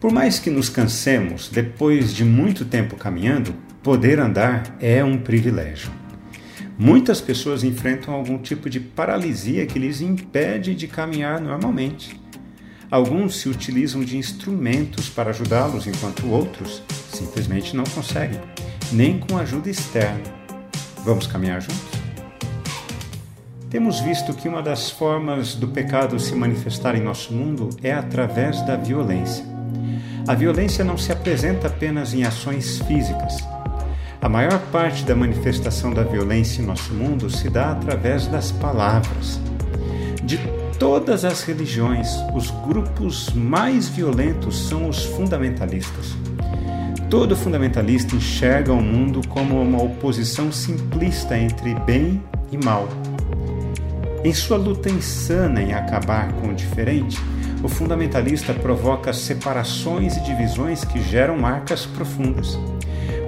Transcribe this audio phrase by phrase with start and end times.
[0.00, 5.90] Por mais que nos cansemos, depois de muito tempo caminhando, poder andar é um privilégio.
[6.78, 12.18] Muitas pessoas enfrentam algum tipo de paralisia que lhes impede de caminhar normalmente.
[12.90, 16.82] Alguns se utilizam de instrumentos para ajudá-los, enquanto outros
[17.12, 18.40] simplesmente não conseguem,
[18.90, 20.22] nem com ajuda externa.
[21.04, 22.00] Vamos caminhar juntos?
[23.68, 28.62] Temos visto que uma das formas do pecado se manifestar em nosso mundo é através
[28.62, 29.49] da violência.
[30.26, 33.42] A violência não se apresenta apenas em ações físicas,
[34.22, 39.40] a maior parte da manifestação da violência em nosso mundo se dá através das palavras.
[40.22, 40.38] De
[40.78, 46.14] todas as religiões, os grupos mais violentos são os fundamentalistas.
[47.08, 52.86] Todo fundamentalista enxerga o mundo como uma oposição simplista entre bem e mal.
[54.22, 57.18] Em sua luta insana em acabar com o diferente,
[57.62, 62.58] o fundamentalista provoca separações e divisões que geram marcas profundas.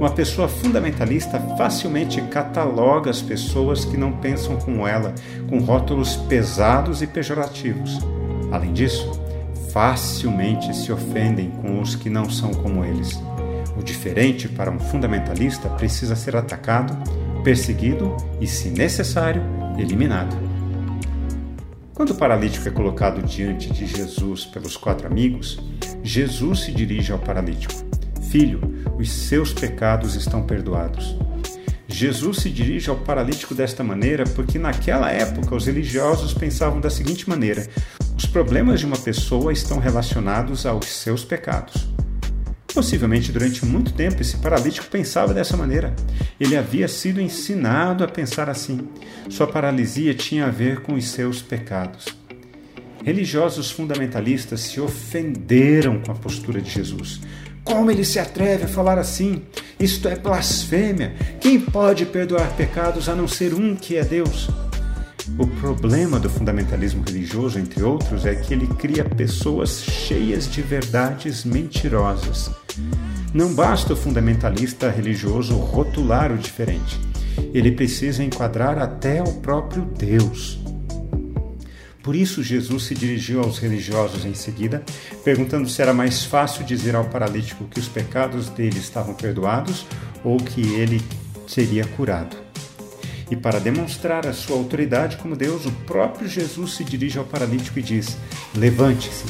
[0.00, 5.14] Uma pessoa fundamentalista facilmente cataloga as pessoas que não pensam como ela,
[5.48, 7.98] com rótulos pesados e pejorativos.
[8.50, 9.12] Além disso,
[9.72, 13.22] facilmente se ofendem com os que não são como eles.
[13.78, 16.96] O diferente para um fundamentalista precisa ser atacado,
[17.44, 19.42] perseguido e, se necessário,
[19.78, 20.49] eliminado.
[22.00, 25.58] Quando o paralítico é colocado diante de Jesus pelos quatro amigos,
[26.02, 27.74] Jesus se dirige ao paralítico.
[28.30, 28.58] Filho,
[28.98, 31.14] os seus pecados estão perdoados.
[31.86, 37.28] Jesus se dirige ao paralítico desta maneira porque, naquela época, os religiosos pensavam da seguinte
[37.28, 37.68] maneira:
[38.16, 41.86] os problemas de uma pessoa estão relacionados aos seus pecados.
[42.72, 45.94] Possivelmente durante muito tempo esse paralítico pensava dessa maneira.
[46.38, 48.88] Ele havia sido ensinado a pensar assim.
[49.28, 52.06] Sua paralisia tinha a ver com os seus pecados.
[53.04, 57.20] Religiosos fundamentalistas se ofenderam com a postura de Jesus.
[57.64, 59.42] Como ele se atreve a falar assim?
[59.78, 61.14] Isto é blasfêmia.
[61.40, 64.48] Quem pode perdoar pecados a não ser um que é Deus?
[65.38, 71.44] O problema do fundamentalismo religioso, entre outros, é que ele cria pessoas cheias de verdades
[71.44, 72.50] mentirosas.
[73.32, 76.98] Não basta o fundamentalista religioso rotular o diferente.
[77.54, 80.58] Ele precisa enquadrar até o próprio Deus.
[82.02, 84.82] Por isso, Jesus se dirigiu aos religiosos em seguida,
[85.22, 89.86] perguntando se era mais fácil dizer ao paralítico que os pecados dele estavam perdoados
[90.24, 91.00] ou que ele
[91.46, 92.36] seria curado.
[93.30, 97.78] E para demonstrar a sua autoridade como Deus, o próprio Jesus se dirige ao paralítico
[97.78, 98.16] e diz:
[98.56, 99.24] Levante-se,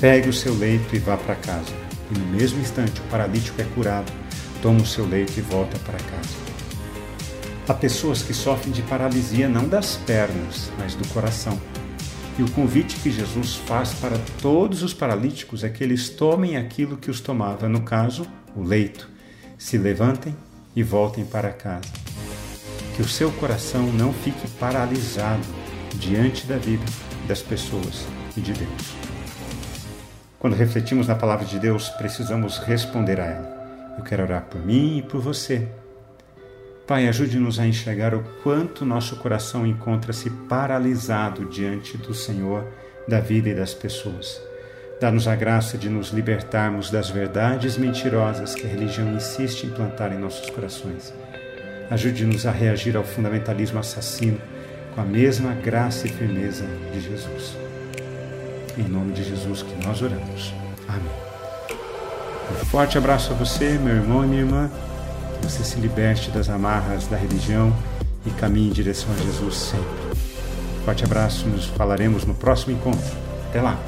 [0.00, 1.93] pegue o seu leito e vá para casa.
[2.10, 4.12] E no mesmo instante, o paralítico é curado,
[4.62, 6.44] toma o seu leito e volta para casa.
[7.66, 11.58] Há pessoas que sofrem de paralisia não das pernas, mas do coração.
[12.38, 16.96] E o convite que Jesus faz para todos os paralíticos é que eles tomem aquilo
[16.96, 19.08] que os tomava, no caso, o leito,
[19.56, 20.36] se levantem
[20.74, 21.88] e voltem para casa.
[22.96, 25.44] Que o seu coração não fique paralisado
[25.94, 26.84] diante da vida
[27.26, 28.04] das pessoas
[28.36, 29.13] e de Deus.
[30.44, 33.94] Quando refletimos na palavra de Deus, precisamos responder a ela.
[33.96, 35.66] Eu quero orar por mim e por você
[36.86, 42.62] Pai, ajude-nos a enxergar o quanto nosso coração encontra-se paralisado diante do Senhor,
[43.08, 44.38] da vida e das pessoas.
[45.00, 50.12] Dá-nos a graça de nos libertarmos das verdades mentirosas que a religião insiste em plantar
[50.12, 51.14] em nossos corações.
[51.90, 54.38] Ajude-nos a reagir ao fundamentalismo assassino
[54.94, 57.56] com a mesma graça e firmeza de Jesus.
[58.76, 60.52] Em nome de Jesus que nós oramos.
[60.88, 61.12] Amém.
[62.50, 64.70] Um forte abraço a você, meu irmão e minha irmã
[65.44, 67.74] você se liberte das amarras da religião
[68.24, 70.24] e caminhe em direção a Jesus sempre.
[70.84, 73.16] Forte abraço, nos falaremos no próximo encontro.
[73.50, 73.78] Até lá!